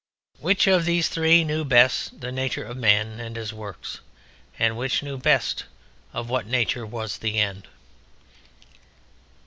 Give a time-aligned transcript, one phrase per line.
[0.39, 3.99] Which of these three knew best the nature of man and of his works,
[4.57, 5.65] and which knew best
[6.11, 7.67] of what nature was the end?